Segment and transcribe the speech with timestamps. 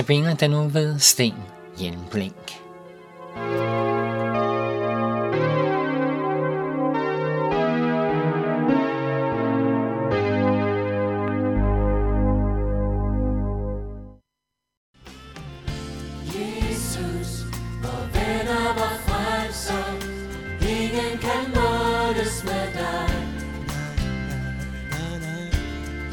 [0.00, 1.34] Notabene den nu ved Sten
[1.78, 2.34] Hjelmblink.
[16.24, 17.44] Jesus,
[17.82, 19.84] vor venner, vor frelser,
[20.62, 23.10] ingen kan måles med dig.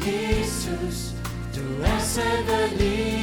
[0.06, 1.14] Jesus,
[1.56, 3.17] du er selve livet,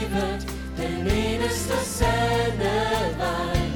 [1.05, 2.71] den eneste sande
[3.17, 3.71] vej.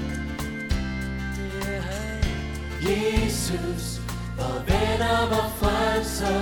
[2.82, 4.02] Jesus,
[4.38, 6.42] vor venner, vor frelser,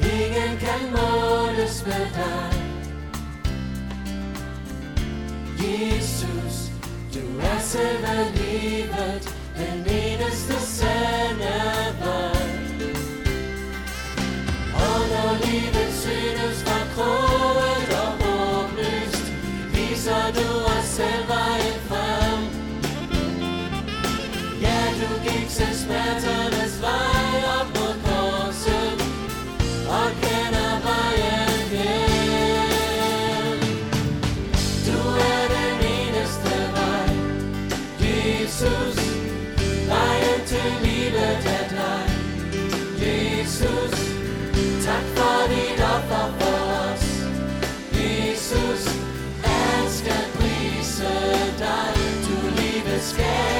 [0.00, 2.52] ingen kan måles med dig.
[5.58, 6.70] Jesus,
[7.14, 11.23] du er selve livet, den eneste sande
[38.54, 38.96] Jesus.
[39.88, 42.06] Vejen til livet er dig,
[43.06, 43.90] Jesus.
[44.86, 47.04] Tak for dit offer for os,
[47.92, 48.94] Jesus.
[49.44, 51.08] Alt skal prise
[51.58, 51.94] dig,
[52.26, 53.53] du livets skal.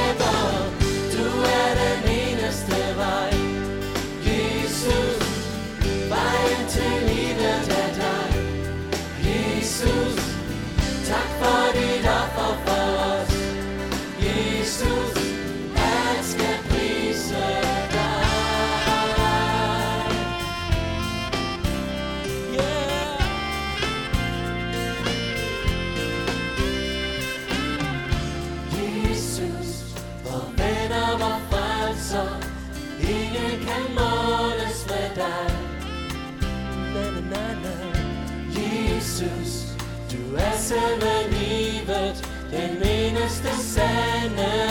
[40.64, 44.64] Du er selve livet, den eneste sande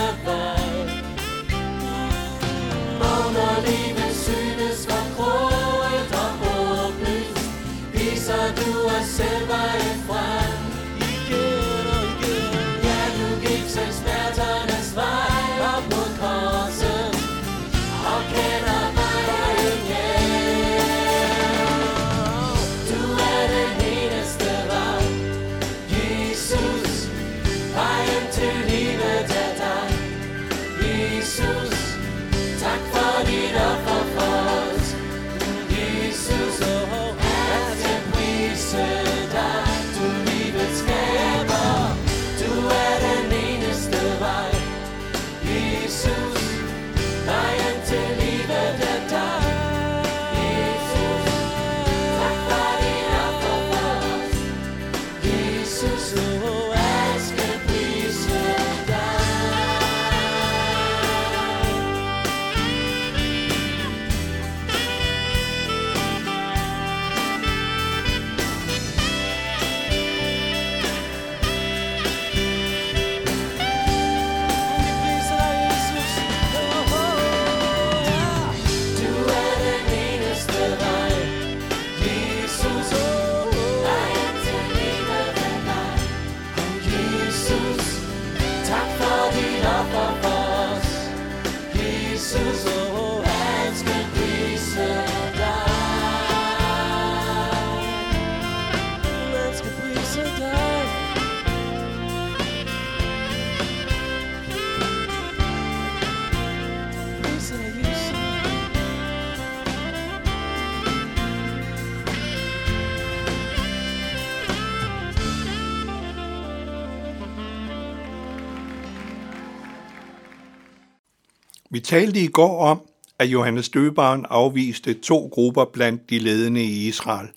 [121.73, 122.81] Vi talte i går om,
[123.19, 127.27] at Johannes Døberen afviste to grupper blandt de ledende i Israel,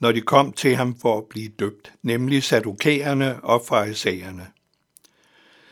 [0.00, 4.46] når de kom til ham for at blive døbt, nemlig sadukæerne og farisæerne.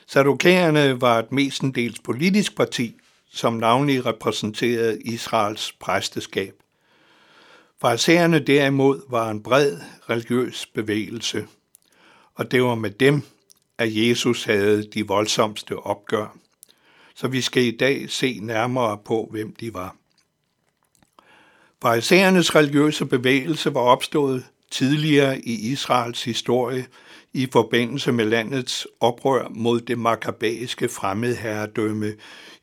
[0.07, 2.95] Sadukæerne var et mestendels politisk parti,
[3.31, 6.55] som navnlig repræsenterede Israels præsteskab.
[7.81, 9.77] Farisæerne derimod var en bred
[10.11, 11.47] religiøs bevægelse,
[12.35, 13.23] og det var med dem,
[13.79, 16.37] at Jesus havde de voldsomste opgør
[17.15, 19.97] så vi skal i dag se nærmere på, hvem de var.
[21.83, 26.87] Farisæernes religiøse bevægelse var opstået tidligere i Israels historie
[27.33, 32.13] i forbindelse med landets oprør mod det makabæiske fremmedherredømme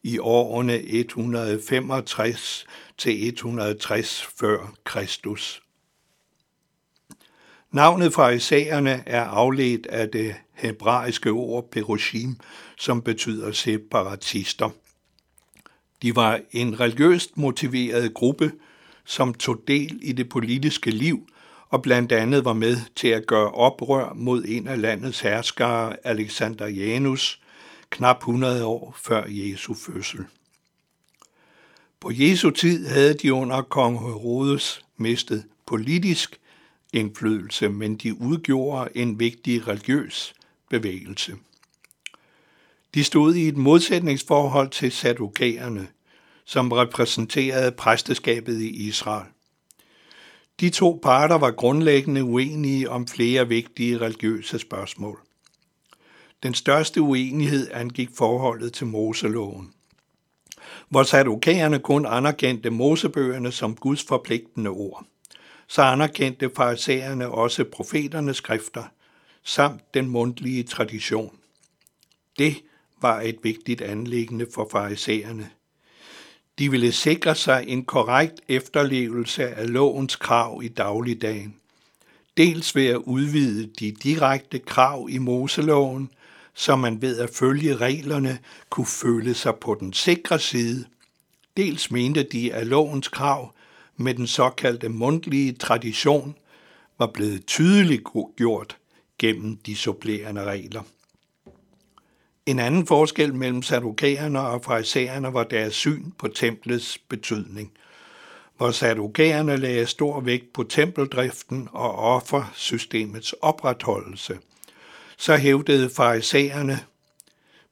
[0.04, 2.66] i årene 165
[2.98, 5.62] til 160 før Kristus.
[7.72, 12.36] Navnet farisæerne er afledt af det hebraiske ord perushim,
[12.82, 14.70] som betyder separatister.
[16.02, 18.52] De var en religiøst motiveret gruppe,
[19.06, 21.28] som tog del i det politiske liv
[21.70, 26.68] og blandt andet var med til at gøre oprør mod en af landets herskere, Alexander
[26.68, 27.42] Janus,
[27.90, 30.26] knap 100 år før Jesu fødsel.
[32.00, 36.40] På Jesu tid havde de under kong Herodes mistet politisk
[36.94, 40.34] indflydelse, men de udgjorde en vigtig religiøs
[40.70, 41.34] bevægelse.
[42.94, 45.88] De stod i et modsætningsforhold til sadukæerne,
[46.46, 49.28] som repræsenterede præsteskabet i Israel.
[50.60, 55.20] De to parter var grundlæggende uenige om flere vigtige religiøse spørgsmål.
[56.44, 59.74] Den største uenighed angik forholdet til Moseloven,
[60.90, 65.06] hvor sadukæerne kun anerkendte Mosebøgerne som Guds forpligtende ord.
[65.68, 68.84] Så anerkendte farisæerne også profeternes skrifter
[69.44, 71.36] samt den mundtlige tradition.
[72.38, 72.56] Det
[73.02, 75.50] var et vigtigt anlæggende for farisæerne–
[76.62, 81.56] de ville sikre sig en korrekt efterlevelse af lovens krav i dagligdagen.
[82.38, 86.10] Dels ved at udvide de direkte krav i Moseloven,
[86.54, 88.40] så man ved at følge reglerne
[88.70, 90.86] kunne føle sig på den sikre side.
[91.58, 93.54] Dels mente de, at lovens krav
[93.98, 96.36] med den såkaldte mundtlige tradition
[97.00, 98.04] var blevet tydeligt
[98.38, 98.78] gjort
[99.20, 100.82] gennem de supplerende regler.
[102.46, 107.72] En anden forskel mellem sadukæerne og farisæerne var deres syn på templets betydning.
[108.58, 114.40] Hvor sadukæerne lagde stor vægt på tempeldriften og offersystemets opretholdelse,
[115.18, 116.80] så hævdede farisæerne,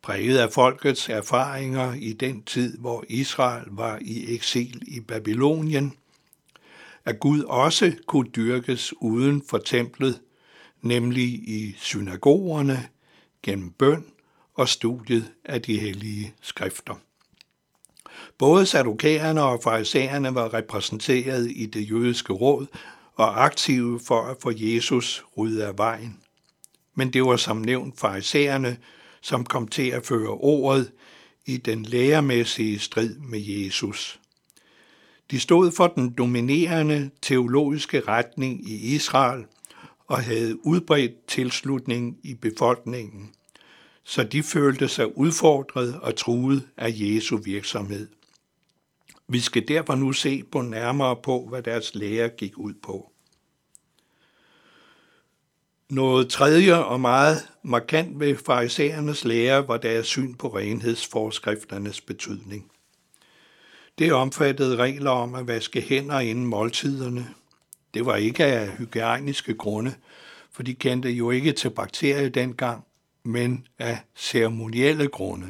[0.01, 5.94] præget af folkets erfaringer i den tid, hvor Israel var i eksil i Babylonien,
[7.06, 10.22] at Gud også kunne dyrkes uden for templet,
[10.81, 12.88] nemlig i synagogerne,
[13.44, 14.06] gennem bøn
[14.59, 16.95] og studiet af de hellige skrifter.
[18.38, 22.67] Både sadukæerne og farisæerne var repræsenteret i det jødiske råd
[23.15, 26.19] og aktive for at få Jesus ryddet af vejen.
[26.95, 28.77] Men det var som nævnt farisæerne,
[29.21, 30.91] som kom til at føre ordet
[31.45, 34.19] i den læremæssige strid med Jesus.
[35.31, 39.45] De stod for den dominerende teologiske retning i Israel
[40.07, 43.31] og havde udbredt tilslutning i befolkningen
[44.09, 48.07] så de følte sig udfordret og truet af Jesu virksomhed.
[49.27, 53.11] Vi skal derfor nu se på nærmere på, hvad deres lære gik ud på.
[55.89, 62.71] Noget tredje og meget markant ved farisæernes lære var deres syn på renhedsforskrifternes betydning.
[64.00, 67.27] Det omfattede regler om at vaske hænder inden måltiderne.
[67.94, 69.95] Det var ikke af hygiejniske grunde,
[70.51, 72.83] for de kendte jo ikke til bakterier dengang,
[73.29, 75.47] men af ceremonielle grunde.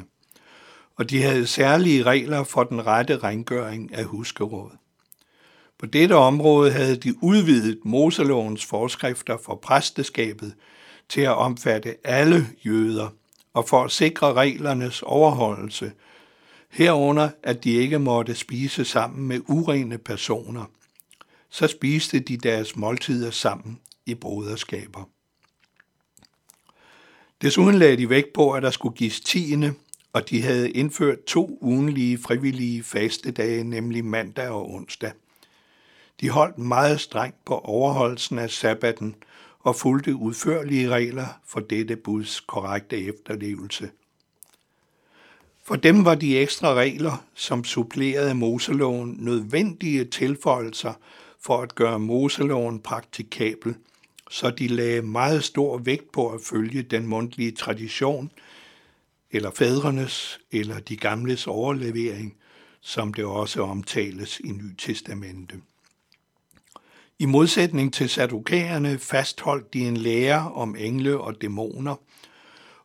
[0.96, 4.78] Og de havde særlige regler for den rette rengøring af huskerådet.
[5.78, 10.54] På dette område havde de udvidet Moselovens forskrifter for præsteskabet
[11.08, 13.08] til at omfatte alle jøder,
[13.54, 15.92] og for at sikre reglernes overholdelse,
[16.70, 20.64] herunder at de ikke måtte spise sammen med urene personer,
[21.50, 25.08] så spiste de deres måltider sammen i broderskaber.
[27.42, 29.74] Desuden lagde de vægt på, at der skulle gives tiende,
[30.12, 35.12] og de havde indført to ugenlige frivillige fastedage, nemlig mandag og onsdag.
[36.20, 39.14] De holdt meget strengt på overholdelsen af sabbaten
[39.60, 43.90] og fulgte udførlige regler for dette buds korrekte efterlevelse.
[45.64, 50.92] For dem var de ekstra regler, som supplerede Moseloven, nødvendige tilføjelser
[51.40, 53.74] for at gøre Moseloven praktikabel–
[54.30, 58.30] så de lagde meget stor vægt på at følge den mundtlige tradition,
[59.30, 62.36] eller fædrenes, eller de gamles overlevering,
[62.80, 65.60] som det også omtales i Ny Testamente.
[67.18, 71.96] I modsætning til sadukæerne fastholdt de en lære om engle og dæmoner,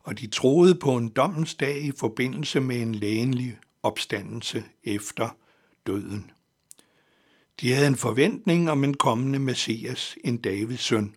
[0.02, 5.28] og de troede på en dommens dag i forbindelse med en lægenlig opstandelse efter
[5.86, 6.30] døden.
[7.60, 11.14] De havde en forventning om en kommende Messias, en Davids søn,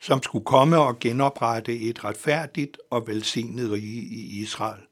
[0.00, 4.82] som skulle komme og genoprette et retfærdigt og velsignet rige i Israel.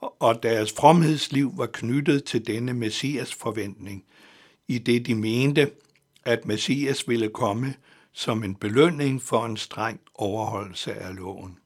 [0.00, 4.04] Og deres fromhedsliv var knyttet til denne messias forventning,
[4.68, 5.70] i det de mente,
[6.24, 7.74] at messias ville komme
[8.12, 11.58] som en belønning for en streng overholdelse af loven.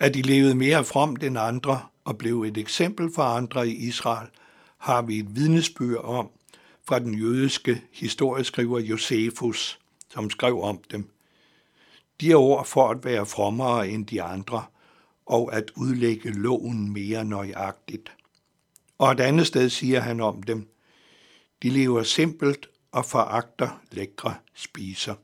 [0.00, 4.28] At de levede mere fromt end andre og blev et eksempel for andre i Israel,
[4.78, 6.30] har vi et vidnesbyrd om
[6.88, 9.78] fra den jødiske historieskriver Josefus,
[10.12, 11.10] som skrev om dem.
[12.20, 14.64] De er ord for at være frommere end de andre,
[15.26, 18.12] og at udlægge loven mere nøjagtigt.
[18.98, 20.68] Og et andet sted siger han om dem,
[21.62, 25.14] de lever simpelt og foragter lækre spiser.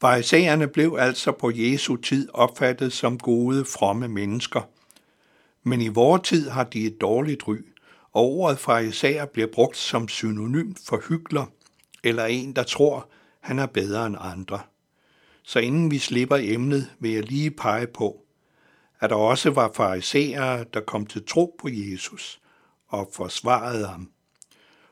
[0.00, 4.60] Farisæerne blev altså på Jesu tid opfattet som gode, fromme mennesker.
[5.62, 7.56] Men i vor tid har de et dårligt ry,
[8.12, 11.46] og ordet farisæer bliver brugt som synonym for hygler,
[12.04, 13.08] eller en, der tror,
[13.40, 14.60] han er bedre end andre.
[15.48, 18.22] Så inden vi slipper emnet, vil jeg lige pege på,
[19.00, 22.40] at der også var farisæere, der kom til tro på Jesus
[22.88, 24.10] og forsvarede ham.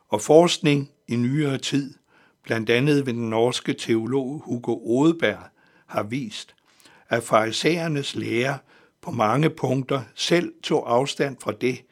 [0.08, 1.94] Og forskning i nyere tid,
[2.42, 5.42] blandt andet ved den norske teolog Hugo Odeberg,
[5.86, 6.54] har vist,
[7.08, 8.58] at farisæernes lære
[9.00, 11.82] på mange punkter selv tog afstand fra det,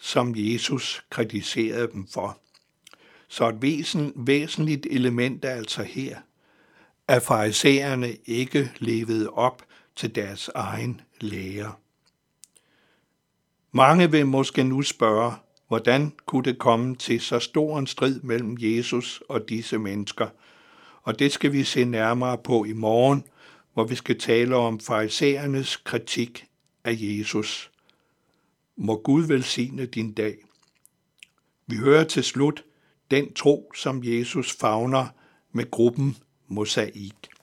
[0.00, 2.38] som Jesus kritiserede dem for.
[3.28, 6.16] Så et væsen, væsentligt element er altså her,
[7.08, 9.62] at farisæerne ikke levede op
[9.96, 11.72] til deres egen lære.
[13.72, 15.32] Mange vil måske nu spørge,
[15.68, 20.28] hvordan kunne det komme til så stor en strid mellem Jesus og disse mennesker?
[21.02, 23.24] Og det skal vi se nærmere på i morgen,
[23.74, 26.46] hvor vi skal tale om farisæernes kritik
[26.84, 27.70] af Jesus.
[28.76, 30.36] Må Gud velsigne din dag.
[31.66, 32.64] Vi hører til slut
[33.10, 35.06] den tro, som Jesus favner
[35.52, 36.16] med gruppen
[36.48, 37.35] Mosaik.